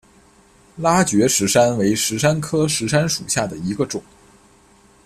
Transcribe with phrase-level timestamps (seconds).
[0.77, 4.01] 拉觉石杉为石杉科石杉属下的一个种。